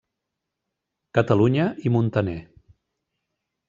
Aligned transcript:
Catalunya 1.19 1.69
i 1.87 1.95
Muntaner. 1.99 2.39